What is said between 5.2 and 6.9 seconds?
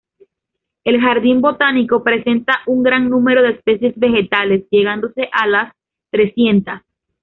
a las trescientas.